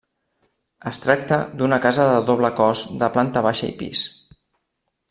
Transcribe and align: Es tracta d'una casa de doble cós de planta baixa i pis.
Es 0.91 0.99
tracta 1.03 1.37
d'una 1.59 1.79
casa 1.85 2.09
de 2.13 2.17
doble 2.31 2.53
cós 2.63 2.87
de 3.05 3.13
planta 3.19 3.47
baixa 3.51 3.71
i 3.77 3.79
pis. 3.85 4.07